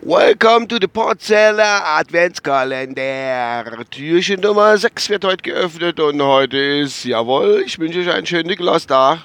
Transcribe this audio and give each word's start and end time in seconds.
Welcome 0.00 0.68
to 0.68 0.78
the 0.80 0.88
Porzeller 0.88 1.84
Adventskalender. 1.84 3.84
Türchen 3.90 4.40
Nummer 4.40 4.78
6 4.78 5.10
wird 5.10 5.26
heute 5.26 5.42
geöffnet 5.42 6.00
und 6.00 6.22
heute 6.22 6.56
ist, 6.56 7.04
jawohl, 7.04 7.62
ich 7.66 7.78
wünsche 7.78 8.00
euch 8.00 8.10
einen 8.10 8.24
schönen 8.24 8.48
Nikolaus 8.48 8.86
da. 8.86 9.22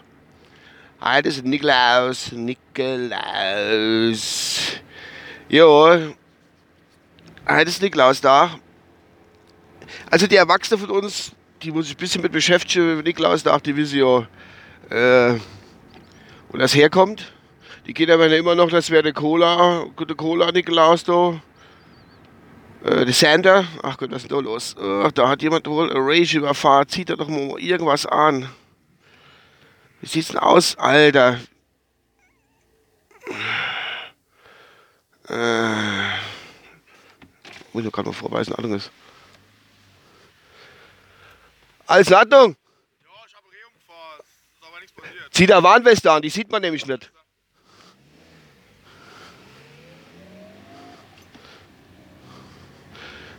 Heute 1.01 1.29
ist 1.29 1.45
Nikolaus, 1.45 2.33
Nikolaus. 2.33 3.21
Jo, 5.47 5.97
heute 7.47 7.69
ist 7.69 7.81
Nikolaus 7.81 8.19
da. 8.19 8.59
Also 10.11 10.27
die 10.27 10.35
Erwachsenen 10.35 10.81
von 10.81 10.89
uns, 10.89 11.31
die 11.61 11.71
muss 11.71 11.85
sich 11.85 11.95
ein 11.95 11.99
bisschen 11.99 12.21
mit 12.21 12.33
beschäftigen, 12.33 12.99
Nikolaus 13.03 13.45
nach 13.45 13.61
die 13.61 13.73
Vision, 13.73 14.27
äh, 14.89 15.35
wo 16.53 16.57
das 16.57 16.75
herkommt. 16.75 17.33
Die 17.87 17.93
Kinder 17.93 18.19
werden 18.19 18.33
immer 18.33 18.55
noch, 18.55 18.69
das 18.69 18.91
wäre 18.91 19.03
der 19.03 19.13
Cola, 19.13 19.85
gute 19.95 20.15
Cola 20.15 20.51
Nikolaus 20.51 21.03
da. 21.03 21.41
Äh, 22.83 23.05
der 23.05 23.13
Sander, 23.13 23.65
ach 23.81 23.97
Gott, 23.97 24.11
was 24.11 24.23
ist 24.23 24.31
denn 24.31 24.37
da 24.37 24.43
los? 24.43 24.75
Ach, 24.79 25.11
da 25.11 25.27
hat 25.27 25.41
jemand 25.41 25.67
wohl 25.67 25.89
ein 25.89 25.97
Rage 25.97 26.37
überfahren, 26.37 26.87
zieht 26.87 27.09
er 27.09 27.17
doch 27.17 27.27
mal 27.27 27.59
irgendwas 27.59 28.05
an. 28.05 28.47
Wie 29.99 30.07
sieht's 30.07 30.27
denn 30.29 30.37
aus, 30.37 30.77
Alter? 30.77 31.39
Äh, 35.27 35.69
muss 37.73 37.83
ich 37.83 37.91
gerade 37.91 38.09
mal 38.09 38.13
vorweisen, 38.13 38.53
alles. 38.53 38.91
Alles 41.87 42.07
in 42.09 42.13
Ordnung? 42.13 42.55
Ja, 43.01 43.09
ich 43.27 43.35
habe 43.35 43.47
Reh 43.47 43.63
umgefahren. 43.65 44.19
Ist 44.19 44.27
aber 44.27 44.37
nichts 44.37 44.59
passiert. 44.59 44.62
Zieh 45.31 45.47
da 45.47 45.63
Warnweste 45.63 46.11
an, 46.11 46.21
die 46.21 46.29
sieht 46.29 46.51
man 46.51 46.61
nämlich 46.61 46.85
nicht. 46.85 47.11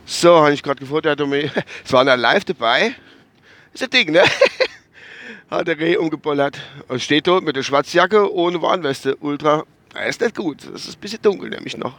So, 0.05 0.37
habe 0.37 0.53
ich 0.53 0.61
gerade 0.61 0.79
gefunden, 0.79 1.07
er 1.07 1.25
mir, 1.25 1.51
es 1.83 1.91
war 1.91 2.01
einer 2.01 2.15
live 2.15 2.45
dabei. 2.45 2.95
Ist 3.73 3.83
ein 3.83 3.89
Ding, 3.89 4.11
ne? 4.11 4.23
Hat 5.49 5.67
der 5.67 5.79
Reh 5.79 5.97
umgebollert. 5.97 6.59
Und 6.87 7.01
steht 7.01 7.27
dort 7.27 7.43
mit 7.43 7.55
der 7.55 7.63
Schwarzjacke 7.63 8.31
ohne 8.33 8.61
Warnweste. 8.61 9.15
Ultra. 9.17 9.65
Das 9.93 10.09
ist 10.09 10.21
nicht 10.21 10.35
gut. 10.35 10.63
Das 10.71 10.87
ist 10.87 10.97
ein 10.97 11.01
bisschen 11.01 11.21
dunkel, 11.21 11.49
nämlich 11.49 11.75
noch. 11.75 11.97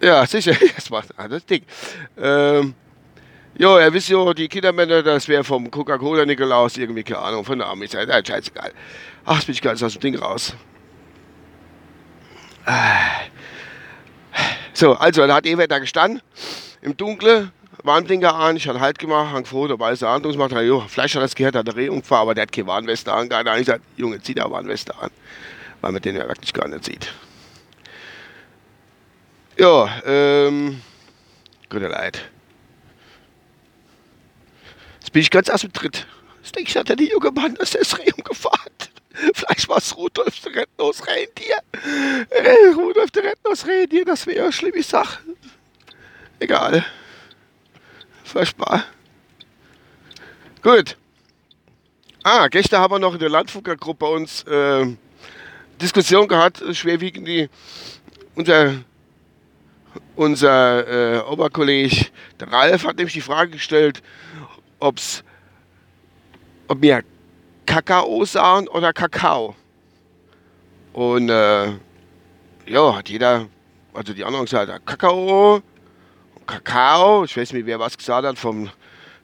Ja, 0.00 0.26
sicher. 0.26 0.56
Das 0.76 0.90
macht 0.90 1.18
alles 1.18 1.44
dick. 1.44 1.64
Ähm, 2.16 2.74
Jo, 3.56 3.78
ihr 3.78 3.92
wisst 3.92 4.08
ja, 4.08 4.34
die 4.34 4.48
Kindermänner, 4.48 5.02
das 5.02 5.28
wäre 5.28 5.44
vom 5.44 5.70
Coca-Cola 5.70 6.26
Nikolaus 6.26 6.76
irgendwie, 6.76 7.04
keine 7.04 7.20
Ahnung, 7.20 7.44
von 7.44 7.58
der 7.58 7.68
Amis. 7.68 7.92
Ja, 7.92 8.04
scheißegal. 8.24 8.72
Ach, 9.24 9.36
jetzt 9.36 9.46
bin 9.46 9.54
ich 9.54 9.62
ganz 9.62 9.80
aus 9.82 9.92
dem 9.92 10.00
Ding 10.00 10.16
raus. 10.16 10.56
So, 14.72 14.94
also, 14.94 15.26
da 15.26 15.36
hat 15.36 15.46
Ewert 15.46 15.70
da 15.70 15.78
gestanden, 15.78 16.20
im 16.82 16.96
Dunkeln, 16.96 17.52
Warnblinker 17.84 18.34
an, 18.34 18.56
ich 18.56 18.66
hatte 18.66 18.80
Halt 18.80 18.98
gemacht, 18.98 19.32
hang 19.32 19.44
froh, 19.44 19.68
der 19.68 19.78
weiße 19.78 20.08
Hand 20.08 20.24
gemacht, 20.24 20.52
jo, 20.52 20.80
vielleicht 20.88 21.14
hat 21.14 21.22
das 21.22 21.36
gehört, 21.36 21.54
hat 21.54 21.68
er 21.68 21.76
Reh 21.76 21.88
umgefahren, 21.88 22.22
aber 22.22 22.34
der 22.34 22.42
hat 22.42 22.52
keine 22.52 22.66
Warnweste 22.66 23.12
an, 23.12 23.28
gar 23.28 23.44
nicht. 23.44 23.52
Ich 23.52 23.66
gesagt, 23.66 23.84
Junge, 23.96 24.20
zieh 24.20 24.34
da 24.34 24.50
Warnweste 24.50 24.98
an, 24.98 25.10
weil 25.80 25.92
man 25.92 26.02
den 26.02 26.16
ja 26.16 26.26
wirklich 26.26 26.52
gar 26.52 26.66
nicht 26.66 26.84
sieht. 26.84 27.12
Ja, 29.56 29.88
ähm, 30.04 30.80
guter 31.68 31.88
Leid. 31.90 32.30
Bin 35.14 35.22
ich 35.22 35.30
ganz 35.30 35.48
aus 35.48 35.60
dem 35.60 35.72
Tritt. 35.72 36.08
Das 36.42 36.50
denke 36.50 36.68
ich, 36.68 36.76
hat 36.76 36.88
der 36.88 36.96
junge 36.96 37.30
Mann, 37.30 37.54
dass 37.54 37.70
der 37.70 37.82
ist 37.82 37.96
Reh 37.96 38.10
umgefahren. 38.16 38.72
Vielleicht 39.32 39.68
war 39.68 39.78
es 39.78 39.96
Rudolf 39.96 40.40
der 40.40 40.56
Rentners 40.56 41.06
Rentier. 41.06 41.58
Rudolf 42.76 43.12
der 43.12 43.22
Rentners 43.22 43.64
Rentier, 43.64 44.04
das 44.04 44.26
wäre 44.26 44.42
eine 44.42 44.52
schlimme 44.52 44.82
Sache. 44.82 45.20
Egal. 46.40 46.84
Furchtbar. 48.24 48.86
Gut. 50.62 50.96
Ah, 52.24 52.48
gestern 52.48 52.80
haben 52.80 52.94
wir 52.94 52.98
noch 52.98 53.14
in 53.14 53.20
der 53.20 53.30
Landfunkergruppe 53.30 54.06
bei 54.06 54.08
uns 54.08 54.42
äh, 54.42 54.96
Diskussion 55.80 56.26
gehabt, 56.26 56.60
schwerwiegend 56.72 57.28
die 57.28 57.48
unser 58.34 58.74
unser 60.16 61.18
äh, 61.18 61.20
Oberkolleg, 61.20 62.10
Ralf, 62.40 62.84
hat 62.84 62.96
nämlich 62.96 63.14
die 63.14 63.20
Frage 63.20 63.52
gestellt, 63.52 64.02
ob's, 64.84 65.24
ob 66.68 66.82
wir 66.82 67.02
Kakao 67.66 68.24
sagen 68.24 68.68
oder 68.68 68.92
Kakao. 68.92 69.56
Und 70.92 71.30
äh, 71.30 71.72
ja, 72.66 72.96
hat 72.96 73.08
jeder, 73.08 73.48
also 73.94 74.12
die 74.12 74.24
anderen 74.24 74.44
gesagt, 74.44 74.86
Kakao, 74.86 75.62
Kakao, 76.46 77.24
ich 77.24 77.36
weiß 77.36 77.52
nicht, 77.54 77.66
wer 77.66 77.80
was 77.80 77.96
gesagt 77.96 78.26
hat, 78.26 78.38
vom 78.38 78.70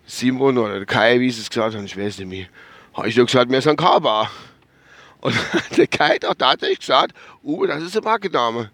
Simon 0.06 0.59
oder 0.59 0.76
der 0.76 0.87
Kai, 0.87 1.21
wie 1.21 1.31
sie 1.31 1.43
es 1.43 1.50
gesagt 1.50 1.77
haben, 1.77 1.84
ich 1.84 1.97
weiß 1.97 2.19
nicht 2.19 2.28
mehr. 2.28 2.47
Habe 2.94 3.09
ich 3.09 3.16
nur 3.16 3.27
gesagt, 3.27 3.53
ist 3.53 3.69
ein 3.69 3.77
Kaba. 3.77 4.31
Und 5.21 5.34
der 5.77 5.87
Kai 5.87 6.15
hat 6.15 6.25
auch 6.25 6.34
tatsächlich 6.34 6.81
gesagt, 6.81 7.15
uh, 7.44 7.66
das 7.66 7.82
ist 7.82 7.97
ein 7.97 8.03
Markenname. 8.03 8.71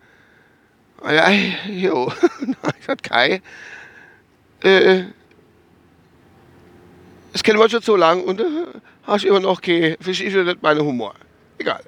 Ah 1.02 1.12
Ja, 1.12 1.30
jo. 1.68 2.12
ich 2.40 2.78
gesagt, 2.78 3.02
Kai, 3.02 3.42
äh, 4.62 5.04
das 7.36 7.42
kennen 7.42 7.58
wir 7.58 7.68
schon 7.68 7.82
so 7.82 7.96
lang 7.96 8.24
und 8.24 8.40
äh, 8.40 8.44
hast 9.02 9.26
immer 9.26 9.40
noch 9.40 9.60
kein, 9.60 9.98
verstehst 10.00 10.34
du 10.34 10.42
nicht 10.42 10.62
meinen 10.62 10.80
Humor. 10.80 11.14
Egal. 11.58 11.82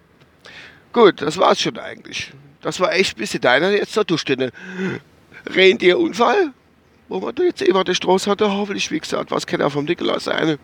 Gut, 0.92 1.22
das 1.22 1.38
war's 1.38 1.59
schon 1.59 1.78
eigentlich. 1.78 2.32
Das 2.60 2.78
war 2.81 2.92
echt 2.92 3.16
ein 3.16 3.20
bisschen 3.20 3.41
deiner 3.41 3.70
jetzt 3.70 3.94
zur 3.94 4.04
Durchstände. 4.04 4.53
Rentierunfall, 5.47 6.53
wo 7.09 7.19
man 7.19 7.34
da 7.34 7.44
jetzt 7.44 7.62
eben 7.62 7.82
der 7.82 7.94
Straße 7.94 8.31
hatte, 8.31 8.53
hoffentlich, 8.53 8.91
wie 8.91 9.00
gesagt, 9.00 9.31
was 9.31 9.47
kennt 9.47 9.62
er 9.62 9.70
vom 9.70 9.86
Nikolaus 9.86 10.25
sein, 10.25 10.59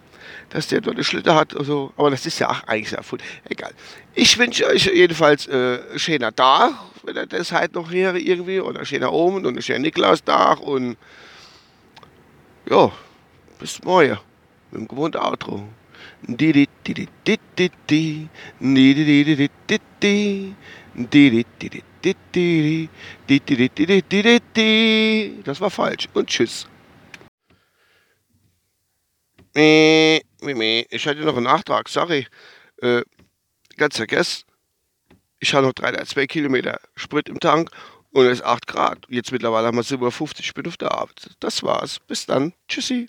dass 0.50 0.68
der 0.68 0.82
dort 0.82 0.96
eine 0.96 1.04
Schlitter 1.04 1.34
hat, 1.34 1.56
also, 1.56 1.94
aber 1.96 2.10
das 2.10 2.26
ist 2.26 2.38
ja 2.38 2.50
auch 2.50 2.64
eigentlich 2.64 2.90
sehr 2.90 3.00
gut. 3.08 3.22
Egal. 3.48 3.72
Ich 4.12 4.36
wünsche 4.36 4.66
euch 4.66 4.84
jedenfalls 4.84 5.46
äh, 5.46 5.98
schöner 5.98 6.36
Tag, 6.36 6.72
wenn 7.04 7.16
ihr 7.16 7.24
das 7.24 7.52
halt 7.52 7.74
noch 7.74 7.90
wäre 7.90 8.18
irgendwie, 8.18 8.60
oder 8.60 8.84
schöner 8.84 9.14
Omen 9.14 9.46
und 9.46 9.56
ein 9.56 9.62
schöner 9.62 9.78
Nikolaustag 9.78 10.60
und 10.60 10.98
ja, 12.68 12.92
bis 13.58 13.82
morgen 13.82 14.18
mit 14.74 14.82
dem 14.82 14.88
gewohnten 14.88 15.18
Outro. 15.18 15.68
Das 25.44 25.60
war 25.60 25.70
falsch. 25.70 26.08
Und 26.12 26.28
tschüss. 26.28 26.68
Ich 29.56 31.06
hatte 31.06 31.20
noch 31.20 31.36
einen 31.36 31.44
Nachtrag, 31.44 31.88
sorry. 31.88 32.26
Äh, 32.82 33.02
ganz 33.76 33.96
vergessen. 33.96 34.44
Ich 35.38 35.54
habe 35.54 35.66
noch 35.66 35.74
3,2 35.74 36.26
Kilometer 36.26 36.80
Sprit 36.96 37.28
im 37.28 37.38
Tank 37.38 37.70
und 38.10 38.26
es 38.26 38.40
ist 38.40 38.44
8 38.44 38.66
Grad. 38.66 38.98
Jetzt 39.08 39.32
mittlerweile 39.32 39.66
haben 39.66 39.76
wir 39.76 39.82
57, 39.82 40.46
ich 40.46 40.54
bin 40.54 40.66
auf 40.66 40.76
der 40.76 40.92
Arbeit. 40.92 41.30
Das 41.40 41.62
war's. 41.62 41.98
Bis 42.00 42.26
dann. 42.26 42.52
Tschüssi. 42.68 43.08